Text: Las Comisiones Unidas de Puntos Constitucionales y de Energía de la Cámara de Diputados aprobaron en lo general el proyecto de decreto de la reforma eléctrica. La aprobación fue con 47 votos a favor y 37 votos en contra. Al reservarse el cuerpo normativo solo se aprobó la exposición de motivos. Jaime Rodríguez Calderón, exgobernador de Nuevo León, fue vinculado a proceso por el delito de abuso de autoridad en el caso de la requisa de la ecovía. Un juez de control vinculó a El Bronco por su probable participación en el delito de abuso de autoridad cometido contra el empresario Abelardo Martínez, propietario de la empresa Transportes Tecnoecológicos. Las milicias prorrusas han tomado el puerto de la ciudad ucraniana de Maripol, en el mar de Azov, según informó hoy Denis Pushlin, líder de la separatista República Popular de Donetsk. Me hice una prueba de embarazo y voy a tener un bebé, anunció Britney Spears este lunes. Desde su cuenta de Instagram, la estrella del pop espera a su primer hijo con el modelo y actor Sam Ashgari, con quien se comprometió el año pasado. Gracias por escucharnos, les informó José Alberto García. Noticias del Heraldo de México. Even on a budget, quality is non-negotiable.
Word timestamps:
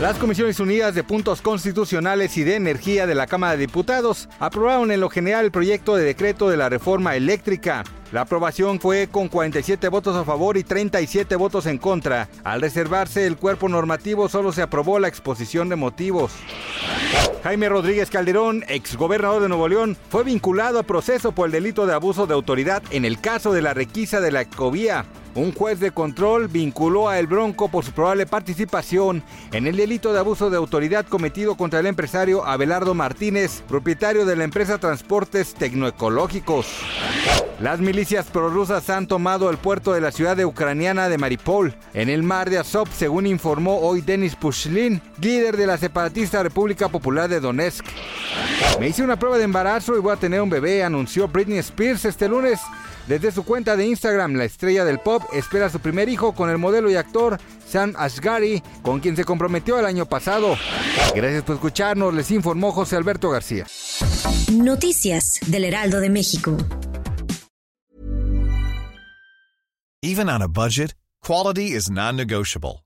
Las 0.00 0.18
Comisiones 0.18 0.60
Unidas 0.60 0.94
de 0.94 1.02
Puntos 1.02 1.40
Constitucionales 1.40 2.36
y 2.36 2.44
de 2.44 2.56
Energía 2.56 3.06
de 3.06 3.14
la 3.14 3.26
Cámara 3.26 3.52
de 3.52 3.66
Diputados 3.66 4.28
aprobaron 4.38 4.90
en 4.90 5.00
lo 5.00 5.08
general 5.08 5.46
el 5.46 5.50
proyecto 5.50 5.96
de 5.96 6.04
decreto 6.04 6.50
de 6.50 6.58
la 6.58 6.68
reforma 6.68 7.16
eléctrica. 7.16 7.82
La 8.12 8.20
aprobación 8.20 8.78
fue 8.78 9.08
con 9.10 9.28
47 9.28 9.88
votos 9.88 10.14
a 10.14 10.26
favor 10.26 10.58
y 10.58 10.64
37 10.64 11.34
votos 11.36 11.64
en 11.64 11.78
contra. 11.78 12.28
Al 12.44 12.60
reservarse 12.60 13.26
el 13.26 13.38
cuerpo 13.38 13.70
normativo 13.70 14.28
solo 14.28 14.52
se 14.52 14.60
aprobó 14.60 14.98
la 14.98 15.08
exposición 15.08 15.70
de 15.70 15.76
motivos. 15.76 16.32
Jaime 17.42 17.70
Rodríguez 17.70 18.10
Calderón, 18.10 18.66
exgobernador 18.68 19.40
de 19.40 19.48
Nuevo 19.48 19.66
León, 19.66 19.96
fue 20.10 20.24
vinculado 20.24 20.78
a 20.78 20.82
proceso 20.82 21.32
por 21.32 21.46
el 21.46 21.52
delito 21.52 21.86
de 21.86 21.94
abuso 21.94 22.26
de 22.26 22.34
autoridad 22.34 22.82
en 22.90 23.06
el 23.06 23.18
caso 23.18 23.50
de 23.54 23.62
la 23.62 23.72
requisa 23.72 24.20
de 24.20 24.30
la 24.30 24.42
ecovía. 24.42 25.06
Un 25.36 25.52
juez 25.52 25.78
de 25.80 25.90
control 25.90 26.48
vinculó 26.48 27.10
a 27.10 27.18
El 27.18 27.26
Bronco 27.26 27.68
por 27.68 27.84
su 27.84 27.92
probable 27.92 28.24
participación 28.24 29.22
en 29.52 29.66
el 29.66 29.76
delito 29.76 30.14
de 30.14 30.18
abuso 30.18 30.48
de 30.48 30.56
autoridad 30.56 31.04
cometido 31.04 31.58
contra 31.58 31.80
el 31.80 31.86
empresario 31.86 32.46
Abelardo 32.46 32.94
Martínez, 32.94 33.62
propietario 33.68 34.24
de 34.24 34.34
la 34.34 34.44
empresa 34.44 34.78
Transportes 34.78 35.52
Tecnoecológicos. 35.52 36.66
Las 37.60 37.80
milicias 37.80 38.26
prorrusas 38.26 38.88
han 38.88 39.06
tomado 39.06 39.50
el 39.50 39.58
puerto 39.58 39.92
de 39.92 40.00
la 40.00 40.10
ciudad 40.10 40.42
ucraniana 40.42 41.10
de 41.10 41.18
Maripol, 41.18 41.74
en 41.92 42.08
el 42.08 42.22
mar 42.22 42.48
de 42.48 42.56
Azov, 42.56 42.88
según 42.96 43.26
informó 43.26 43.80
hoy 43.80 44.00
Denis 44.00 44.36
Pushlin, 44.36 45.02
líder 45.20 45.58
de 45.58 45.66
la 45.66 45.76
separatista 45.76 46.42
República 46.42 46.88
Popular 46.88 47.28
de 47.28 47.40
Donetsk. 47.40 47.84
Me 48.78 48.88
hice 48.88 49.02
una 49.02 49.18
prueba 49.18 49.38
de 49.38 49.44
embarazo 49.44 49.96
y 49.96 50.00
voy 50.00 50.12
a 50.12 50.16
tener 50.16 50.40
un 50.40 50.50
bebé, 50.50 50.84
anunció 50.84 51.28
Britney 51.28 51.58
Spears 51.58 52.04
este 52.04 52.28
lunes. 52.28 52.60
Desde 53.06 53.30
su 53.30 53.44
cuenta 53.44 53.76
de 53.76 53.86
Instagram, 53.86 54.34
la 54.34 54.44
estrella 54.44 54.84
del 54.84 54.98
pop 54.98 55.22
espera 55.32 55.66
a 55.66 55.70
su 55.70 55.78
primer 55.78 56.08
hijo 56.08 56.34
con 56.34 56.50
el 56.50 56.58
modelo 56.58 56.90
y 56.90 56.96
actor 56.96 57.38
Sam 57.68 57.94
Ashgari, 57.96 58.62
con 58.82 59.00
quien 59.00 59.14
se 59.16 59.24
comprometió 59.24 59.78
el 59.78 59.86
año 59.86 60.06
pasado. 60.06 60.56
Gracias 61.14 61.44
por 61.44 61.54
escucharnos, 61.54 62.12
les 62.12 62.30
informó 62.30 62.72
José 62.72 62.96
Alberto 62.96 63.30
García. 63.30 63.66
Noticias 64.52 65.40
del 65.46 65.64
Heraldo 65.64 66.00
de 66.00 66.10
México. 66.10 66.56
Even 70.02 70.28
on 70.28 70.42
a 70.42 70.48
budget, 70.48 70.94
quality 71.20 71.74
is 71.74 71.90
non-negotiable. 71.90 72.85